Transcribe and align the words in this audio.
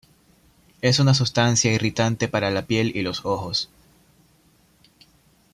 Es 0.81 0.97
una 0.97 1.13
sustancia 1.13 1.71
irritante 1.71 2.27
para 2.27 2.49
la 2.49 2.65
piel 2.65 2.91
y 2.97 3.03
los 3.03 3.23
ojos. 3.23 3.69